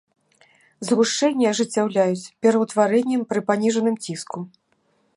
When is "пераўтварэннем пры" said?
2.47-3.39